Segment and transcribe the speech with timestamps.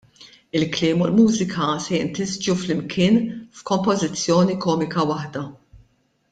[0.59, 3.21] il-kliem u l-mużika se jintisġu flimkien
[3.61, 5.49] f'kompożizzjoni komika waħda.